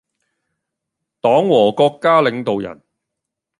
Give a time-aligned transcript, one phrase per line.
[1.21, 2.81] 黨和國家領導人